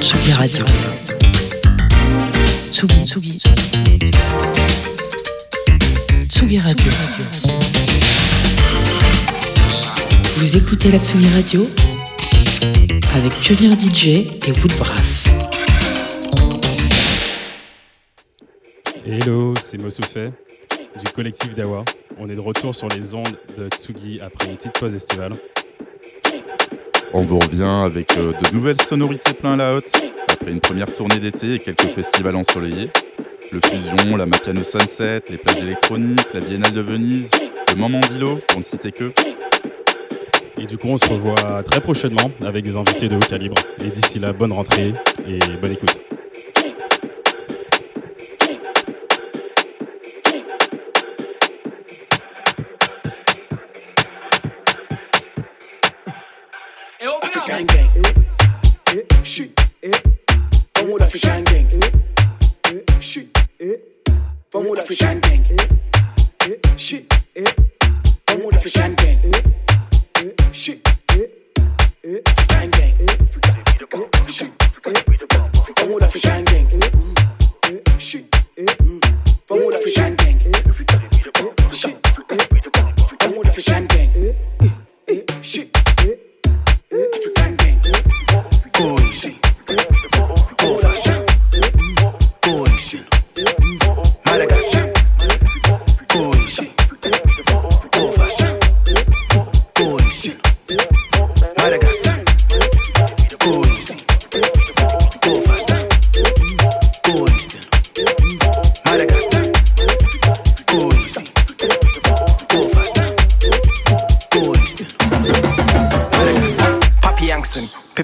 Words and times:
Tsugi 0.00 0.32
Radio. 0.32 0.64
Tsugi, 2.70 3.04
Tsugi. 3.04 3.38
Tsugi 6.28 6.58
Radio. 6.58 6.90
Vous 10.36 10.56
écoutez 10.56 10.90
la 10.90 10.98
Tsugi 10.98 11.28
Radio 11.34 11.66
avec 13.14 13.32
Pionnier 13.40 13.76
DJ 13.78 14.06
et 14.06 14.52
Woodbrass. 14.62 15.24
Hello, 19.04 19.54
c'est 19.60 19.78
Mosoufet 19.78 20.32
du 20.98 21.12
collectif 21.12 21.54
Dawa. 21.54 21.84
On 22.18 22.28
est 22.28 22.34
de 22.34 22.40
retour 22.40 22.74
sur 22.74 22.88
les 22.88 23.14
ondes 23.14 23.36
de 23.56 23.68
Tsugi 23.68 24.20
après 24.20 24.48
une 24.48 24.56
petite 24.56 24.78
pause 24.78 24.94
estivale. 24.94 25.36
On 27.12 27.22
vous 27.22 27.40
revient 27.40 27.84
avec 27.84 28.16
euh, 28.18 28.32
de 28.32 28.54
nouvelles 28.54 28.80
sonorités 28.80 29.32
plein 29.32 29.56
la 29.56 29.74
hotte, 29.74 29.90
après 30.28 30.52
une 30.52 30.60
première 30.60 30.92
tournée 30.92 31.18
d'été 31.18 31.54
et 31.54 31.58
quelques 31.58 31.88
festivals 31.88 32.36
ensoleillés. 32.36 32.90
Le 33.50 33.60
Fusion, 33.64 34.16
la 34.16 34.26
Mapiano 34.26 34.62
Sunset, 34.62 35.22
les 35.28 35.36
plages 35.36 35.60
électroniques, 35.60 36.32
la 36.32 36.40
Biennale 36.40 36.72
de 36.72 36.80
Venise, 36.80 37.32
le 37.68 37.74
Momandilo, 37.74 38.38
pour 38.46 38.60
ne 38.60 38.64
citer 38.64 38.92
que. 38.92 39.12
Et 40.56 40.66
du 40.66 40.78
coup, 40.78 40.88
on 40.88 40.96
se 40.96 41.08
revoit 41.08 41.64
très 41.64 41.80
prochainement 41.80 42.30
avec 42.46 42.64
des 42.64 42.76
invités 42.76 43.08
de 43.08 43.16
haut 43.16 43.18
calibre. 43.18 43.56
Et 43.84 43.88
d'ici 43.88 44.20
là, 44.20 44.32
bonne 44.32 44.52
rentrée 44.52 44.94
et 45.26 45.40
bonne 45.60 45.72
écoute. 45.72 46.00
African 57.68 58.02
gang. 58.02 59.24
Shit. 59.24 59.60
From 60.74 60.90
all 60.90 61.02
African 61.02 61.44
gang. 61.44 63.00
Shit. 63.00 63.36
From 64.50 64.66
all 64.66 64.78
African 64.78 65.20
gang. 65.20 65.79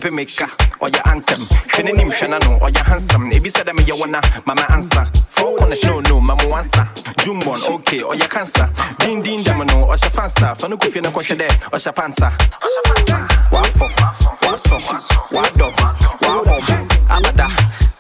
Pepe 0.06 0.14
Maker, 0.14 0.48
or 0.80 0.88
your 0.88 1.08
anthem. 1.08 1.40
Fenenim 1.66 2.12
Shanano, 2.12 2.60
or 2.62 2.70
your 2.70 2.84
handsome. 2.84 3.28
Ebi 3.32 3.50
said 3.50 3.74
me 3.74 3.82
your 3.82 3.98
wanna, 3.98 4.20
mama 4.44 4.64
answer. 4.70 5.04
Four 5.26 5.56
corners, 5.56 5.84
no, 5.84 5.98
no, 6.00 6.20
mama 6.20 6.44
answer. 6.54 6.84
Jumbon, 7.18 7.58
okay, 7.74 8.02
or 8.02 8.14
your 8.14 8.28
cancer. 8.28 8.70
Din 9.00 9.20
din 9.20 9.42
damano, 9.42 9.86
or 9.88 9.96
shafansa. 9.96 10.54
Fanuku 10.56 10.92
fina 10.92 11.10
kwasha 11.10 11.36
de, 11.36 11.46
or 11.46 11.80
shapanta. 11.80 12.30
Wafo, 13.50 13.88
waso, 14.42 14.78
wado, 15.32 15.72
waho, 16.20 16.60
abada, 17.08 17.48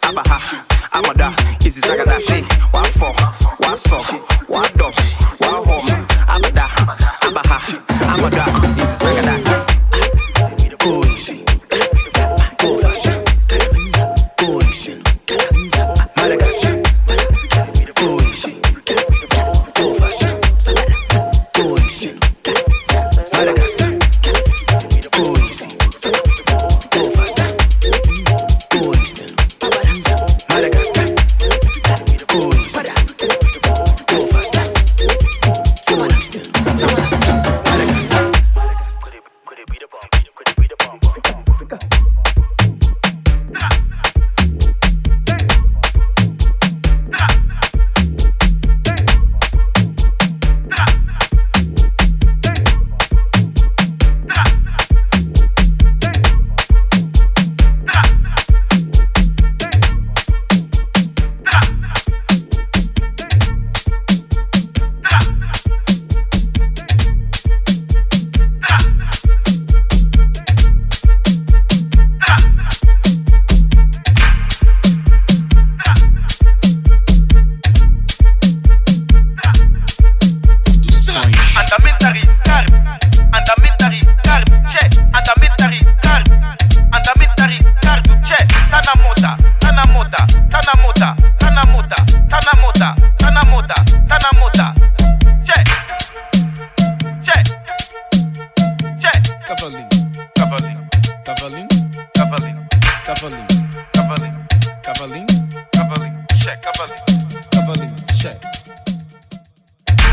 abaha, 0.02 0.64
amada. 0.92 1.34
Isi 1.64 1.80
sagada, 1.80 2.20
say, 2.20 2.42
wafo, 2.72 3.12
waso, 3.58 3.98
wado, 4.46 4.92
waho, 5.40 5.80
abada, 6.28 6.68
abaha, 7.26 7.58
amada. 8.14 8.44
Isi 8.76 8.96
sagada. 9.04 9.76
Go 9.85 9.85
tanamota, 93.36 93.74
tanamota, 94.08 94.08
tanamota, 94.08 94.74
che, 95.44 95.62
che, 97.22 97.42
che, 98.98 99.20
Cavalinho, 99.46 99.88
cavalinho, 100.34 100.82
cavalinho, 101.22 101.68
cavalinho, 102.14 102.66
cavalinho, 103.04 103.46
cavalinho, 103.92 104.46
cavalinho, 104.82 105.26
cavalinho, 105.70 106.24
che, 106.38 106.58
cavalinho, 106.60 107.04
cavalinho. 107.50 107.94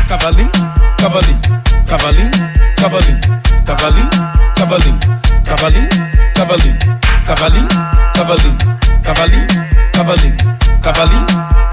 Cavalinho, 0.06 0.50
cavalinho, 0.98 1.40
cavalinho, 1.86 2.30
cavalinho, 2.76 3.20
cavalinho, 3.64 4.10
cavalinho, 4.54 4.98
cavalinho, 5.46 5.88
cavalinho, 6.34 6.78
cavalinho, 7.24 7.24
cavalinho, 7.24 7.68
cavalinho, 8.12 8.58
cavalinho, 9.02 9.48
cavalinho, 9.92 10.36
cavalinho, 10.82 11.53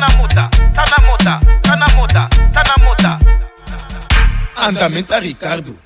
Tanamota, 0.00 0.48
Tanamota, 0.72 1.40
Tanamota, 1.60 2.28
Tanamota. 2.54 3.18
Andamenta 4.56 5.18
Ricardo, 5.18 5.76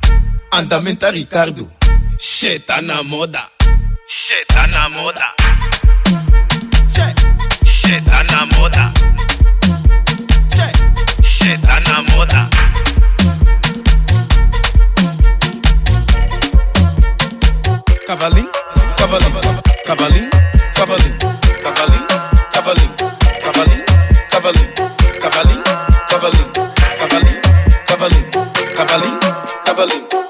Andamenta 0.52 1.10
Ricardo. 1.10 1.68
Che 2.16 2.60
tá 2.60 2.80
na 2.80 3.02
moda, 3.02 3.50
che 3.58 4.44
tá 4.46 4.68
na 4.68 4.88
moda. 4.88 5.34
Che 7.82 8.00
tá 8.04 8.22
moda. 8.56 8.92
Che 11.40 11.58
tá 11.58 12.02
moda. 12.14 12.48
Cavalinho, 18.06 18.52
cavalinho, 18.96 19.62
cavalinho, 19.84 20.30
cavalinho. 20.72 21.33
Kavali, 24.44 24.60
Kavali, 25.22 25.56
Kavali, 26.10 26.42
Kavali, 26.98 27.32
cavali, 27.86 28.20
cavali, 28.76 29.10
cavali. 29.64 30.23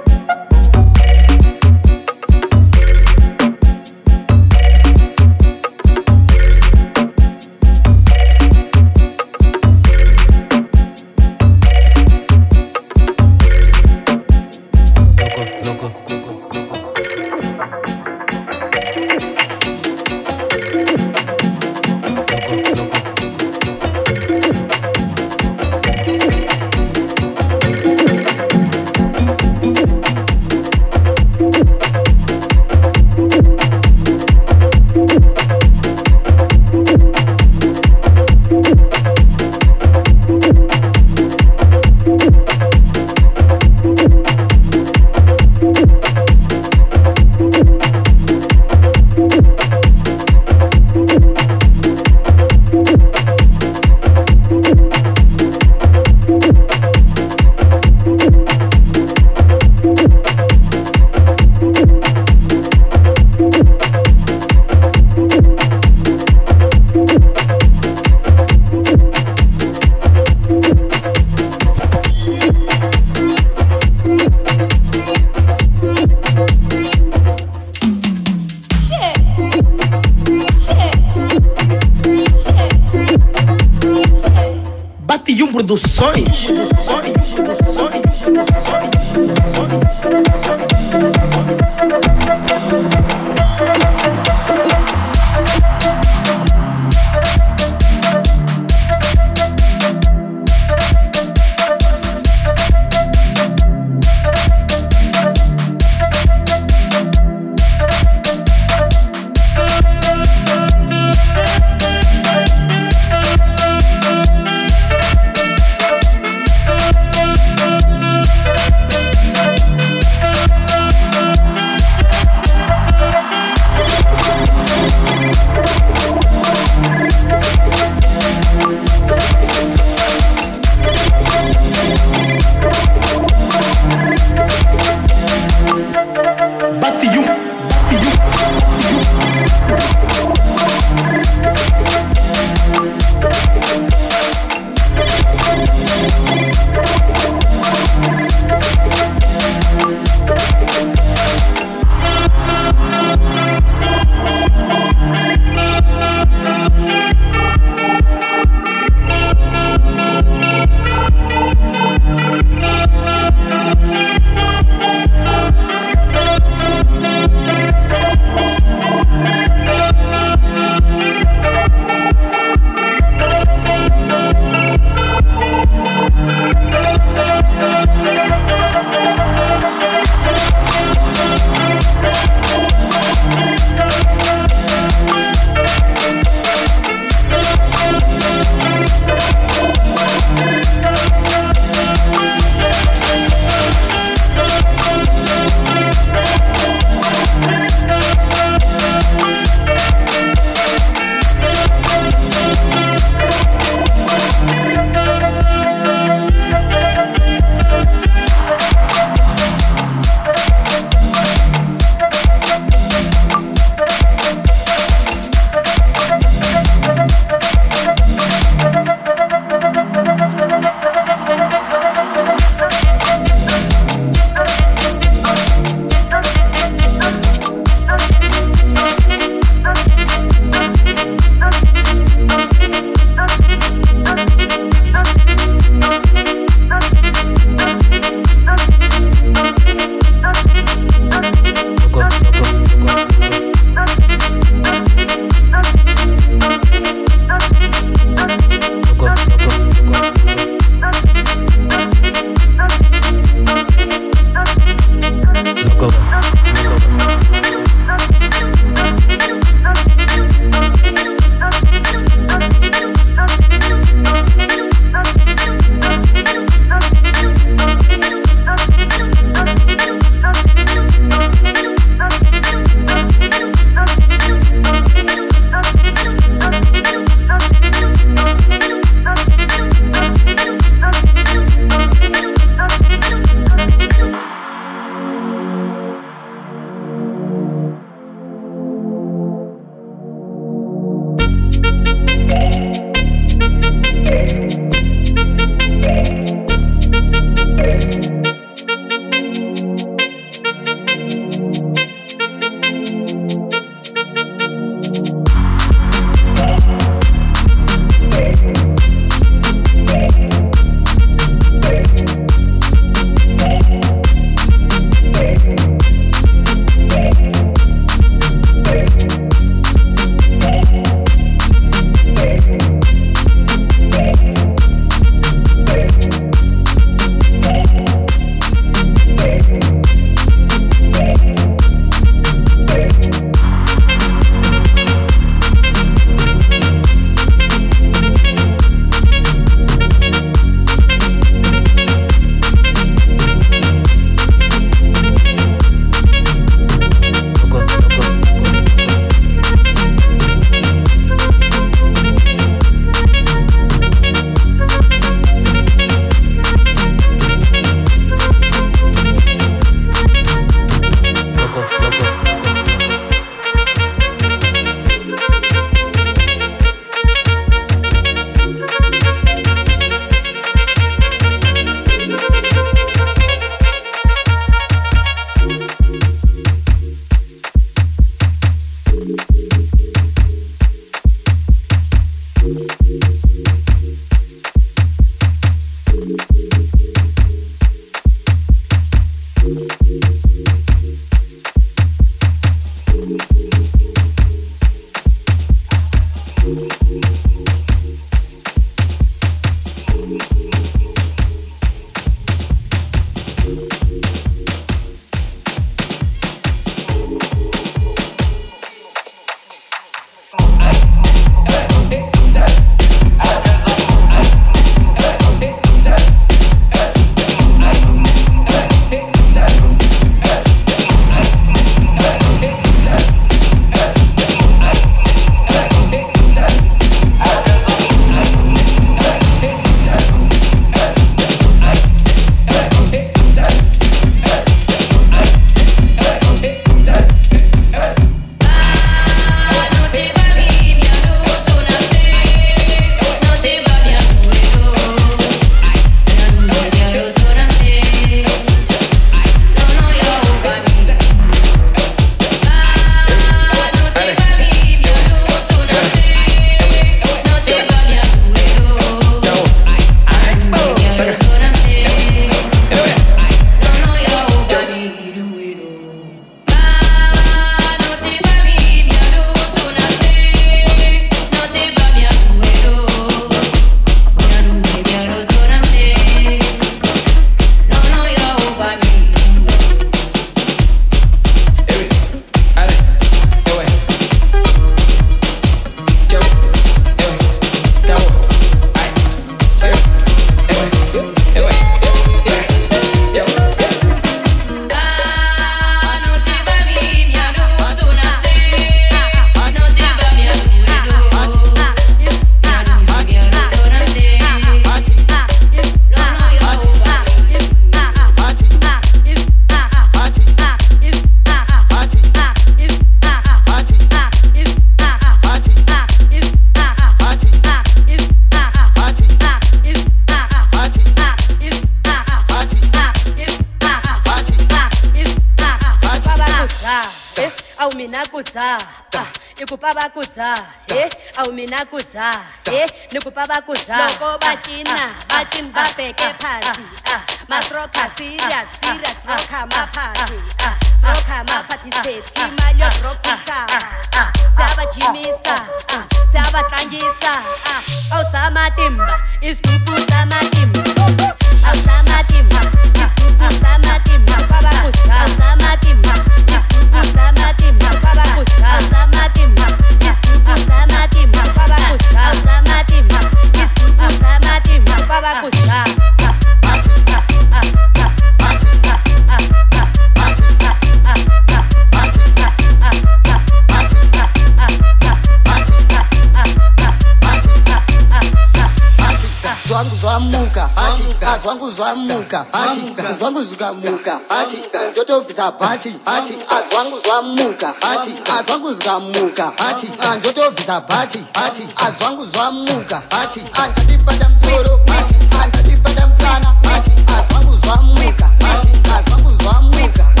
azwangu 581.21 581.51
zvamuka 581.51 582.25
ati 582.33 582.61
azwangu 582.89 583.23
zvikamuka 583.23 583.99
ati 584.21 584.37
ndotobvisa 584.71 585.31
bhachi 585.31 585.75
ati 585.85 586.13
azwangu 586.37 586.79
zvamuka 586.79 587.53
ati 587.71 587.91
azwangu 588.19 588.53
zvikamuka 588.53 589.31
ati 589.49 589.67
ndotobvisa 589.99 590.61
bhachi 590.61 590.99
ati 591.25 591.43
azwangu 591.67 592.05
zvamuka 592.05 592.81
ati 593.01 593.21
andipata 593.41 594.09
musoro 594.09 594.59
ati 594.79 594.95
andipata 595.21 595.87
musana 595.87 596.35
ati 596.55 596.71
azwangu 596.97 597.37
zvamuka 597.37 598.09
ati 598.33 598.49
azwangu 598.75 599.11
zvamuka 599.21 600.00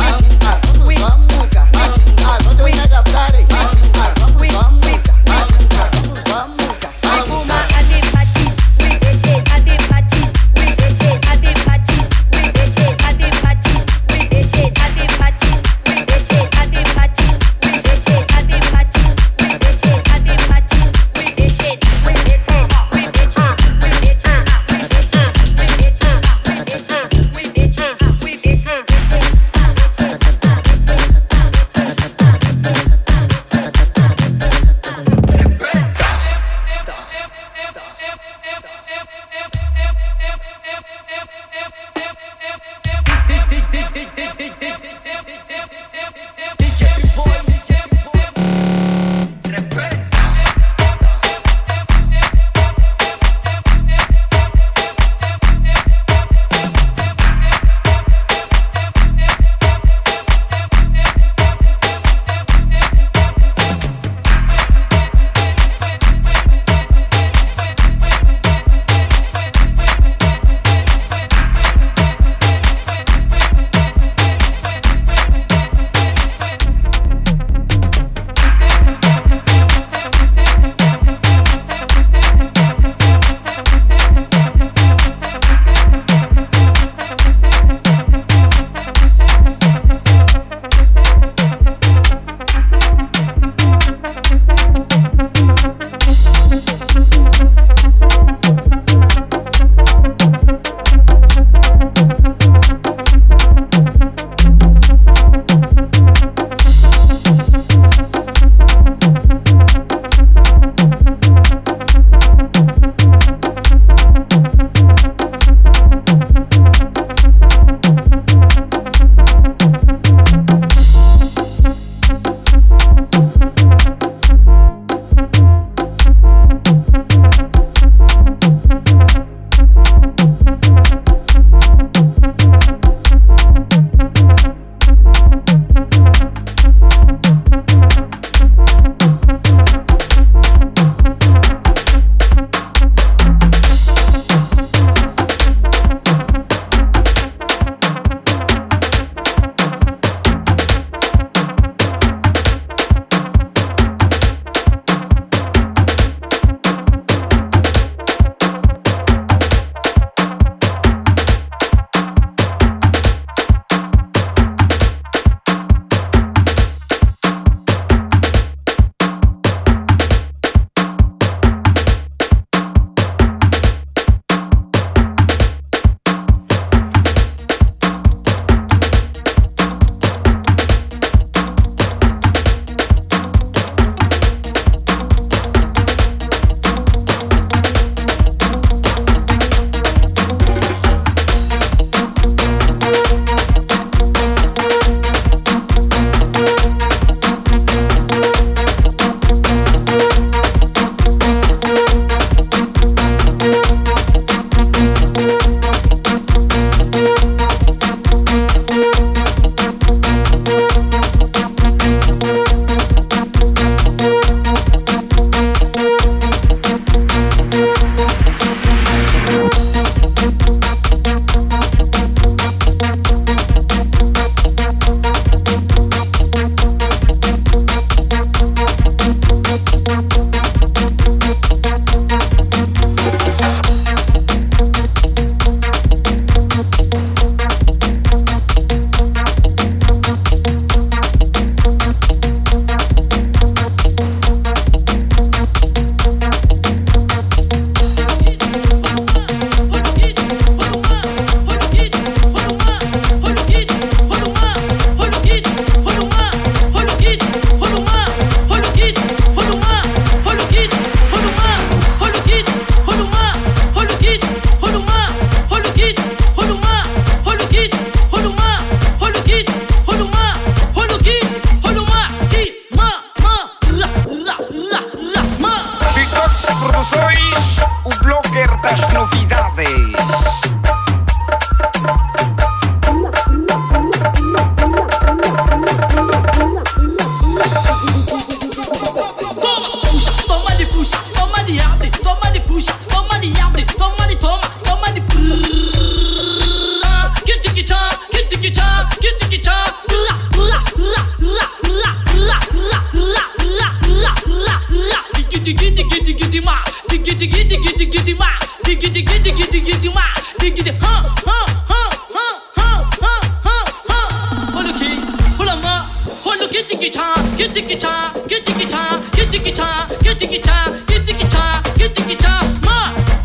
diggy 306.31 306.45
ma, 306.45 306.63
diggy 306.87 307.13
diggy 307.19 307.43
diggy 307.43 307.85
diggy 307.91 308.13
ma, 308.17 308.27
diggy 308.63 308.87
diggy 308.89 309.19
diggy 309.19 309.45
diggy 309.51 309.89
ma, 309.93 310.03
diggy 310.39 310.63
diggy 310.63 310.77
huh 310.79 311.03
huh 311.27 311.47
huh 311.67 311.91
huh 312.15 312.35
huh 312.55 312.79
huh 313.01 313.21
huh 313.43 313.65
huh. 313.89 314.07
Hold 314.53 314.67
the 314.67 314.73
key, 314.79 314.95
hold 315.35 315.49
the 315.49 315.55
ma, 315.59 315.83
hold 316.23 316.39
the 316.39 316.47
get 316.47 316.65
diggy 316.69 316.89
cha, 316.89 317.15
get 317.37 317.51
diggy 317.51 317.75
cha, 317.77 318.13
get 318.29 318.45
diggy 318.45 318.65
cha, 318.69 318.81
get 319.11 319.27
diggy 319.27 319.51
cha, 319.53 319.87
get 320.01 320.17
diggy 320.19 320.39
cha, 320.41 320.71
get 320.87 321.03
diggy 321.05 321.27
cha, 321.29 321.61
get 321.75 321.91
diggy 321.95 322.15
cha 322.15 322.39
ma, 322.63 322.77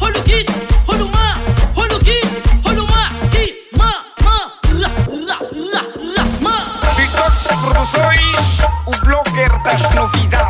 hold 0.03 0.15
the 0.15 0.23
key, 0.27 0.43
hold 0.87 0.99
the 0.99 1.07
ma, 1.07 1.39
hold 1.79 1.91
the 1.91 1.99
key, 2.03 2.23
hold 2.67 2.77
the 2.77 2.83
ma, 2.91 3.03
key 3.31 3.49
ma 3.79 3.91
ma 4.27 4.51
la 4.83 4.91
la 5.15 5.39
la 5.55 5.83
la 6.15 6.23
ma. 6.43 6.57
Ty 6.97 7.07
tak, 7.15 7.63
bo 7.71 7.85
sois 7.87 8.67
u 8.91 8.93
bloger 9.05 9.53
dasz 9.63 9.95
nowidad. 9.95 10.46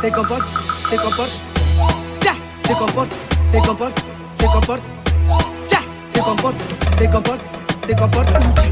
se 0.00 0.12
comporta, 0.12 0.46
se 0.88 0.96
comporta, 0.96 1.32
ya, 2.22 2.34
se 2.66 2.74
comporta, 2.74 3.14
se 3.50 3.60
comporta, 3.60 4.02
se 4.38 4.46
comporta, 4.46 4.84
ya, 5.68 5.80
se 6.12 6.20
comporta, 6.20 6.64
se 6.98 7.10
comporta, 7.10 7.44
se 7.86 7.96
comporta. 7.96 8.62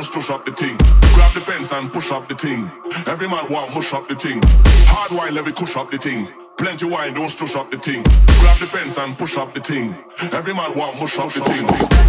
Don't 0.00 0.24
stush 0.24 0.32
up 0.32 0.46
the 0.46 0.52
thing. 0.52 0.76
Grab 1.12 1.32
the 1.34 1.40
fence 1.40 1.72
and 1.72 1.92
push 1.92 2.10
up 2.10 2.26
the 2.26 2.34
thing. 2.34 2.70
Every 3.06 3.28
man 3.28 3.44
want 3.52 3.74
mush 3.74 3.92
up 3.92 4.08
the 4.08 4.14
thing. 4.14 4.40
Hard 4.88 5.12
wine, 5.12 5.34
let 5.34 5.44
me 5.44 5.52
push 5.52 5.76
up 5.76 5.90
the 5.90 5.98
thing. 5.98 6.26
Plenty 6.56 6.88
wine, 6.88 7.12
don't 7.12 7.28
stush 7.28 7.54
up 7.54 7.70
the 7.70 7.76
thing. 7.76 8.02
Grab 8.40 8.56
the 8.60 8.66
fence 8.66 8.96
and 8.96 9.12
push 9.18 9.36
up 9.36 9.52
the 9.52 9.60
thing. 9.60 9.94
Every 10.32 10.54
man 10.54 10.72
want 10.72 10.96
mush 10.98 11.18
up 11.18 11.28
the 11.36 11.44
thing. 11.44 11.66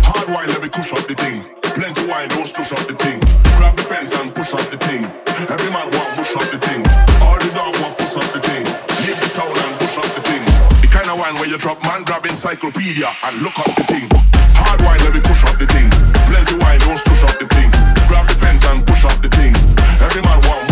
Hard 0.07 0.29
wine, 0.31 0.47
let 0.47 0.61
me 0.63 0.69
push 0.69 0.93
up 0.93 1.05
the 1.05 1.15
thing. 1.15 1.43
Plenty 1.75 2.07
wine, 2.07 2.29
don't 2.29 2.47
stush 2.47 2.71
up 2.71 2.87
the 2.87 2.95
thing. 2.95 3.19
Grab 3.59 3.75
the 3.75 3.83
fence 3.83 4.15
and 4.15 4.33
push 4.33 4.53
up 4.53 4.71
the 4.71 4.77
thing. 4.77 5.03
Every 5.51 5.71
man 5.75 5.91
want 5.91 6.15
mush 6.15 6.35
up 6.39 6.47
the 6.47 6.59
thing. 6.63 6.87
All 7.19 7.39
the 7.43 7.51
dog 7.51 7.75
want 7.83 7.97
push 7.99 8.15
up 8.15 8.31
the 8.31 8.39
thing. 8.39 8.63
Leave 9.03 9.19
the 9.19 9.29
town 9.35 9.51
and 9.51 9.75
push 9.83 9.97
up 9.99 10.07
the 10.15 10.23
thing. 10.23 10.43
The 10.79 10.87
kind 10.87 11.11
of 11.11 11.19
wine 11.19 11.35
where 11.35 11.49
you 11.51 11.57
drop 11.57 11.83
man 11.83 12.07
grab 12.07 12.23
encyclopedia 12.23 13.11
and 13.27 13.35
look 13.43 13.59
up 13.59 13.75
the 13.75 13.83
thing. 13.83 14.07
Hard 14.55 14.79
wine, 14.79 14.99
let 15.03 15.13
me 15.13 15.19
push 15.19 15.43
up 15.43 15.59
the 15.59 15.67
thing. 15.67 15.91
Plenty 16.31 16.55
wine, 16.63 16.79
don't 16.79 16.95
stush 16.95 17.23
up 17.27 17.35
the 17.35 17.47
thing. 17.51 17.80
And 18.64 18.86
push 18.86 19.05
up 19.05 19.22
the 19.22 19.30
thing. 19.30 19.55
Every 20.01 20.22
man 20.22 20.39
want 20.47 20.70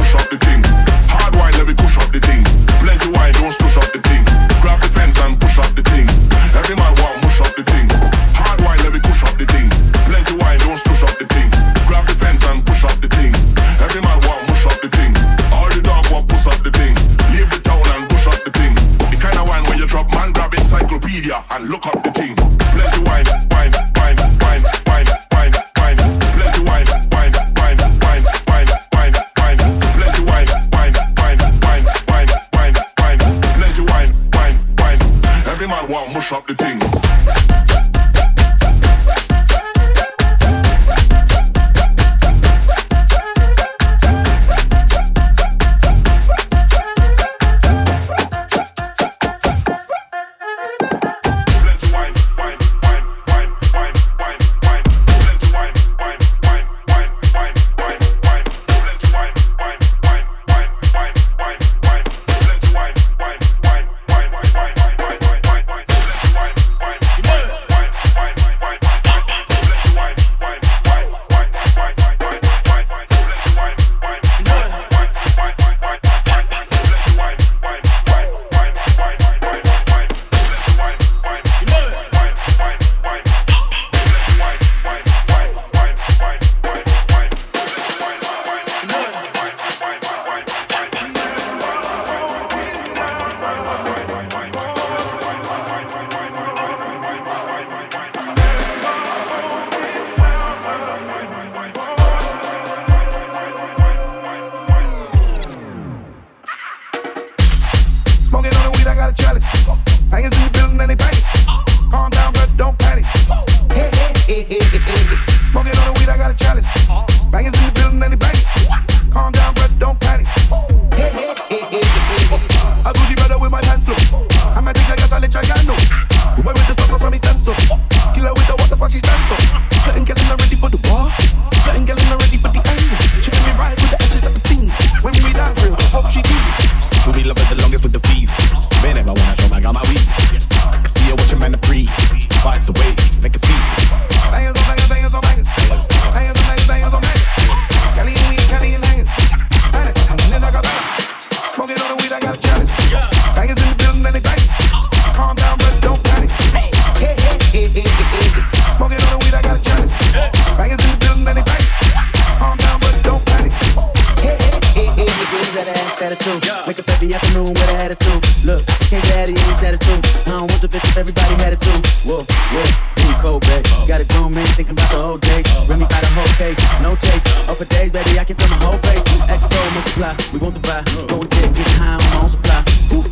a 170.30 170.68
bitch 170.68 170.86
if 170.86 170.98
everybody 170.98 171.34
had 171.42 171.54
it 171.54 171.62
too. 171.62 171.74
Whoa, 172.06 172.22
whoa, 172.54 172.64
be 172.96 173.08
cold, 173.22 173.42
babe. 173.50 173.66
Got 173.88 174.02
a 174.02 174.06
grown 174.06 174.34
man 174.34 174.46
thinking 174.54 174.74
about 174.74 174.90
the 174.92 175.02
old 175.02 175.22
days. 175.22 175.46
Remy 175.68 175.86
by 175.90 176.00
the 176.02 176.12
whole 176.14 176.34
case, 176.38 176.60
no 176.82 176.96
chase. 176.96 177.24
Oh, 177.50 177.56
for 177.56 177.66
days, 177.66 177.92
baby, 177.92 178.20
I 178.20 178.24
can 178.24 178.36
feel 178.38 178.50
my 178.50 178.62
whole 178.62 178.78
face. 178.78 179.04
XO 179.26 179.58
multiply, 179.74 180.14
we 180.34 180.38
won't 180.40 180.54
divide. 180.54 180.86
Go 181.10 181.22
and 181.22 181.30
get, 181.30 181.68
high 181.82 181.98
on 181.98 182.04
my 182.14 182.22
own 182.22 182.30
supply. 182.30 182.62
Ooh, 182.94 183.04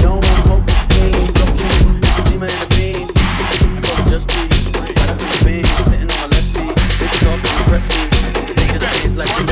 don't 0.00 0.24
want 0.24 0.40
smoke, 0.48 0.64
team, 0.96 1.12
go 1.36 1.44
king. 1.60 1.92
You 1.92 2.12
can 2.16 2.24
see 2.24 2.38
me 2.40 2.48
in 2.48 2.64
the. 2.72 3.12
I 3.36 3.52
go 3.84 3.92
just 4.08 4.28
be. 4.32 4.40
Got 4.72 5.08
a 5.08 5.14
hundred 5.20 5.44
bands 5.44 5.68
sitting 5.84 6.08
on 6.08 6.18
my 6.24 6.28
left 6.32 6.48
sleeve. 6.48 6.76
Bitches 6.96 7.24
all 7.28 7.36
can 7.36 7.52
impress 7.60 7.84
me. 7.92 8.00
They 8.48 8.66
just 8.72 8.86
dance 8.88 9.16
like 9.20 9.51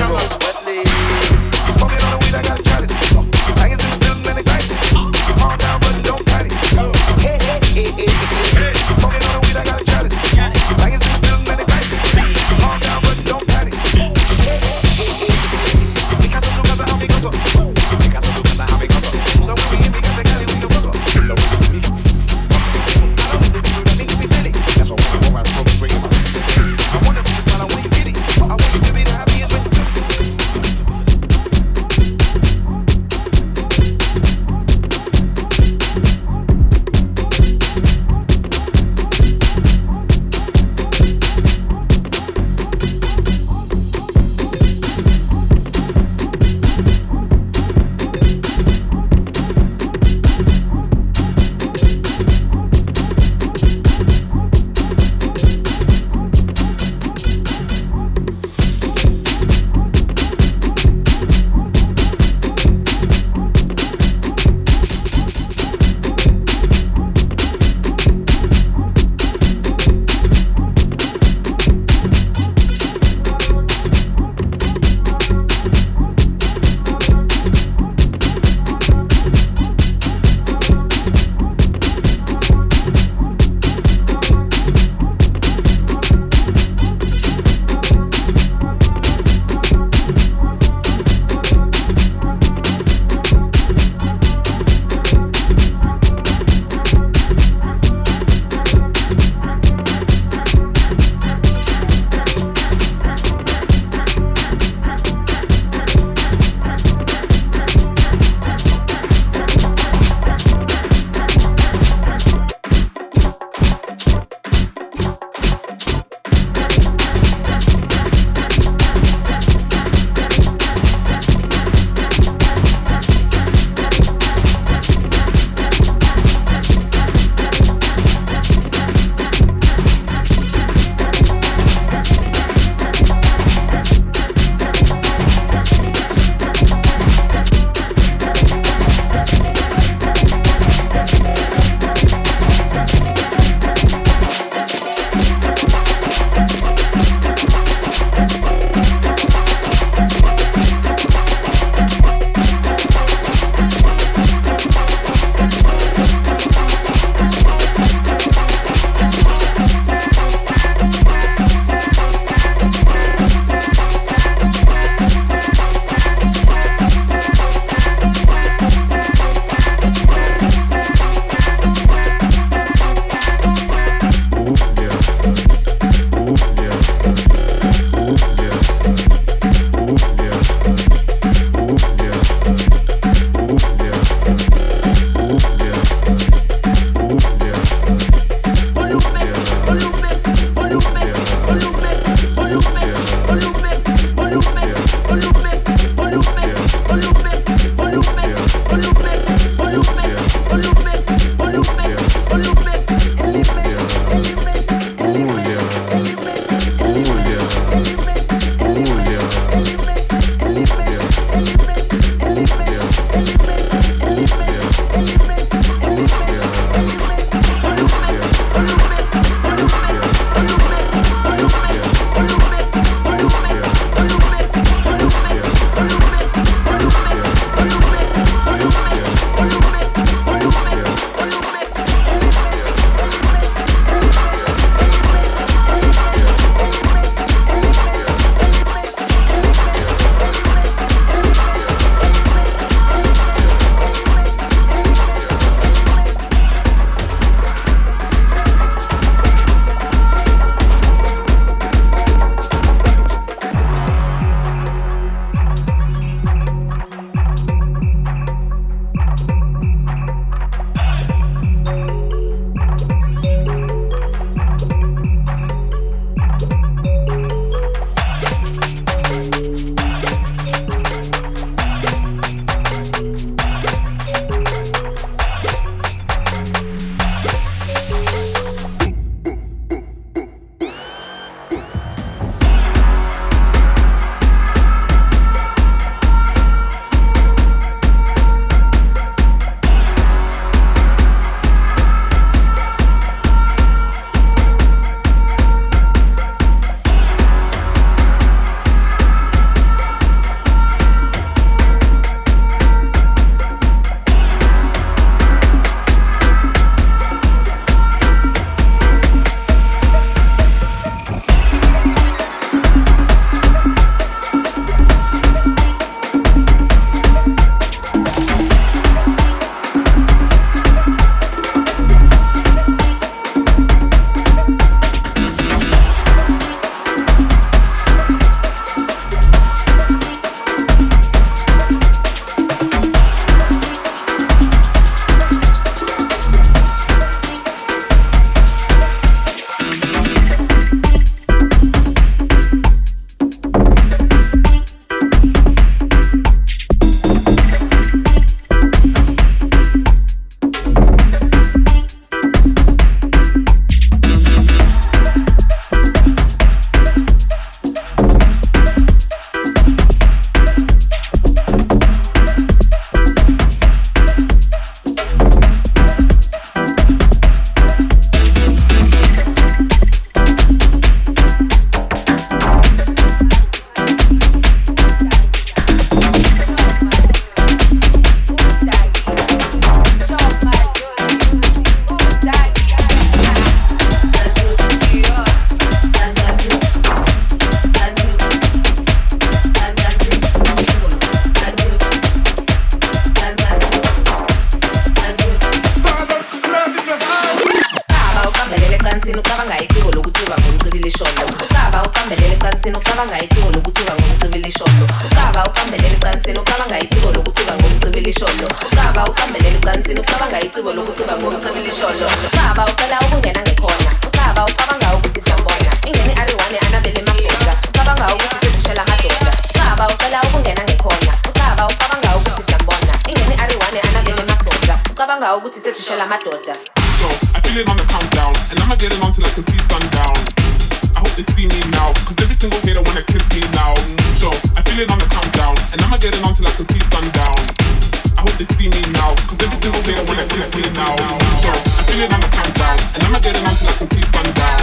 kiss 440.41 440.55
me 440.55 440.63
now. 440.73 440.95
So 441.43 441.51
I 441.51 441.83
feel 441.85 442.03
it 442.03 442.13
on 442.13 442.21
the 442.21 442.31
countdown, 442.31 442.77
and 442.95 443.05
I'ma 443.05 443.19
get 443.19 443.37
an 443.37 443.47
until 443.47 443.69
I 443.69 443.73
can 443.77 443.89
see 443.89 444.03
sun 444.03 444.25
down. 444.33 444.61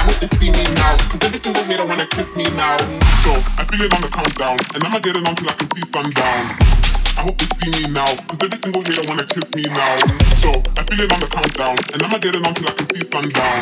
I 0.00 0.04
hope 0.04 0.22
it's 0.22 0.38
be 0.38 0.50
me 0.50 0.64
now, 0.74 0.96
cause 1.10 1.24
everything's 1.24 1.68
made 1.68 1.80
a 1.80 1.84
wanna 1.84 2.06
kiss 2.06 2.36
me 2.36 2.44
now. 2.56 2.76
So 3.22 3.32
I 3.58 3.64
feel 3.64 3.84
in 3.84 3.92
on 3.92 4.00
the 4.00 4.08
countdown, 4.08 4.56
and 4.74 4.84
I'ma 4.84 4.98
get 5.00 5.16
it 5.16 5.26
on 5.26 5.34
till 5.34 5.48
I 5.48 5.54
can 5.54 5.68
see 5.70 5.82
sundown. 5.82 7.01
I 7.18 7.28
hope 7.28 7.36
they 7.36 7.46
see 7.60 7.70
me 7.76 7.92
now, 7.92 8.08
cause 8.26 8.40
every 8.42 8.56
single 8.58 8.80
hater 8.82 9.04
wanna 9.08 9.24
kiss 9.24 9.54
me 9.54 9.64
now. 9.68 9.96
So 10.40 10.48
I 10.80 10.82
feel 10.88 11.04
it 11.04 11.12
on 11.12 11.20
the 11.20 11.28
countdown, 11.28 11.76
and 11.92 12.02
I'ma 12.02 12.18
get 12.18 12.34
it 12.34 12.46
on 12.46 12.54
till 12.54 12.68
I 12.68 12.72
can 12.72 12.88
see 12.88 13.04
sundown. 13.04 13.60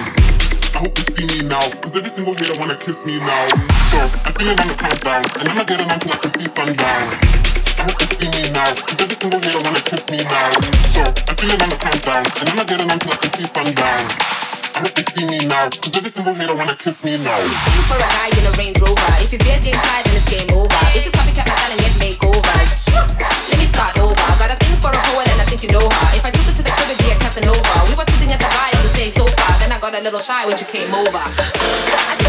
I 0.70 0.78
hope 0.78 0.94
they 0.94 1.06
see 1.12 1.26
me 1.26 1.48
now, 1.48 1.60
cause 1.82 1.96
every 1.96 2.10
single 2.10 2.34
hater 2.34 2.54
wanna 2.62 2.78
kiss 2.78 3.04
me 3.04 3.18
now. 3.18 3.46
So 3.90 3.98
I 4.22 4.30
feel 4.30 4.48
it 4.54 4.60
on 4.60 4.68
the 4.70 4.78
countdown, 4.78 5.22
and 5.34 5.48
I'ma 5.50 5.64
get 5.64 5.80
it 5.82 5.90
on 5.90 5.98
till 5.98 6.14
I 6.14 6.18
can 6.22 6.32
see 6.38 6.46
sundown. 6.46 7.02
I 7.74 7.82
hope 7.90 7.98
they 7.98 8.08
see 8.16 8.30
me 8.38 8.50
now, 8.54 8.70
cause 8.86 9.00
every 9.02 9.18
single 9.18 9.40
hater 9.42 9.60
wanna 9.66 9.82
kiss 9.82 10.04
me 10.10 10.18
now. 10.22 10.50
So 10.94 11.02
I 11.02 11.32
feel 11.34 11.50
it 11.50 11.60
on 11.60 11.70
the 11.74 11.80
countdown, 11.82 12.22
and 12.38 12.46
I'ma 12.54 12.64
get 12.64 12.80
it 12.80 12.86
on 12.86 12.98
till 13.02 13.12
I 13.12 13.18
can 13.18 13.32
see 13.34 13.48
sundown. 13.50 14.02
I 14.72 14.78
hope 14.78 14.94
they 14.94 15.06
see 15.10 15.26
me 15.26 15.38
now, 15.50 15.66
cause 15.74 15.96
every 15.98 16.10
single 16.10 16.34
hater 16.38 16.54
wanna 16.54 16.76
kiss 16.78 17.02
me 17.02 17.18
now. 17.18 17.34
Aim 17.34 17.84
for 17.90 17.98
a 17.98 18.06
ride 18.14 18.36
in 18.38 18.46
a 18.46 18.52
Range 18.54 18.78
Rover. 18.78 19.10
If 19.18 19.34
it's 19.34 19.42
get 19.42 19.58
game 19.60 19.74
five, 19.74 20.06
then 20.06 20.14
it's 20.14 20.30
game 20.30 20.48
over. 20.54 20.70
Bitches 20.94 21.12
copycat 21.12 21.50
my 21.50 21.54
style 21.58 21.72
and 21.74 21.80
get 21.82 21.92
makeovers. 21.98 22.79
Let 22.92 23.58
me 23.58 23.64
start 23.64 23.98
over. 23.98 24.14
Got 24.38 24.52
a 24.52 24.56
thing 24.56 24.76
for 24.80 24.90
a 24.90 24.96
hoe 24.96 25.20
and 25.20 25.40
agora 29.90 30.02
little 30.02 30.20
shy 30.20 30.44
when 30.46 30.56
you 30.58 30.66
came 30.66 30.92
over. 30.94 31.18
I 31.18 32.20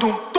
dum 0.00 0.14
dum 0.32 0.37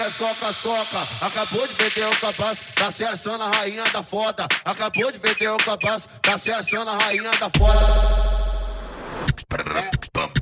quer 0.00 0.10
soca, 0.10 0.52
soca. 0.52 1.06
Acabou 1.20 1.66
de 1.66 1.74
perder 1.74 2.06
o 2.06 2.20
capaz, 2.20 2.60
tá 2.74 2.90
se 2.90 3.04
achando 3.04 3.42
a 3.42 3.50
rainha 3.50 3.84
da 3.92 4.02
foda. 4.02 4.46
Acabou 4.64 5.12
de 5.12 5.18
perder 5.18 5.50
o 5.50 5.58
capaz, 5.58 6.08
tá 6.22 6.38
se 6.38 6.50
achando 6.50 6.88
a 6.88 6.96
rainha 6.96 7.30
da 7.38 7.50
foda. 7.58 8.40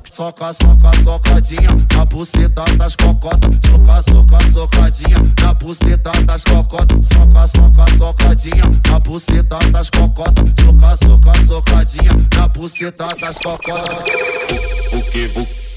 Soca, 0.09 0.53
soca, 0.53 1.03
socadinha 1.03 1.69
na 1.93 2.05
buceta 2.05 2.63
das 2.77 2.95
cocotas. 2.95 3.59
Soca, 3.65 4.01
soca, 4.01 4.51
socadinha 4.51 5.17
na 5.41 5.53
buceta 5.53 6.11
das 6.25 6.43
cocotas. 6.43 7.07
Soca, 7.07 7.47
soca, 7.47 7.97
socadinha 7.97 8.63
na 8.89 8.99
buceta 8.99 9.59
das 9.71 9.89
cocotas. 9.89 10.53
Soca, 10.57 10.95
soca, 10.95 11.45
socadinha 11.45 12.11
na 12.35 12.47
buceta 12.47 13.07
das 13.19 13.37
cocotas. 13.39 14.03
O, 14.93 14.97
o 14.97 15.03
que, 15.03 15.68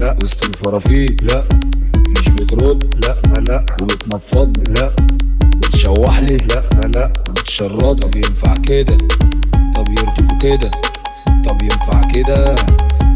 لا. 0.00 0.16
وسط 0.22 0.44
الفرافيل 0.44 1.16
لا. 1.22 1.44
مش 2.18 2.28
بترد. 2.28 2.94
لا. 3.04 3.14
لا. 3.40 3.64
وبتنفض 3.82 4.68
لا. 4.78 4.92
بتشوح 5.56 6.18
لي 6.18 6.36
لا. 6.36 6.62
لا. 6.94 7.12
بتشرد 7.30 7.96
طب 8.00 8.16
ينفع 8.16 8.54
كده؟ 8.54 8.96
طب 9.74 9.88
يرضيكوا 9.88 10.38
كده؟ 10.40 10.70
طب 11.46 11.62
ينفع 11.62 12.00
كده؟ 12.14 12.54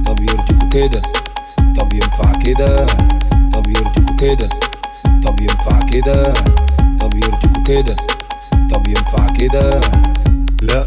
طب 0.07 0.17
يرضيكوا 0.21 0.69
كده؟ 0.73 1.03
طب 1.79 1.93
ينفع 1.93 2.33
كده؟ 2.45 2.87
طب 3.53 3.67
يرضيكوا 3.69 4.17
كده؟ 4.19 4.49
طب 5.25 5.41
ينفع 5.41 5.79
كده؟ 5.93 6.33
طب 7.01 7.15
يرضيكوا 7.15 7.63
كده؟ 7.67 7.97
طب 8.71 8.87
ينفع 8.89 9.27
كده؟ 9.39 9.81
لا. 10.63 10.87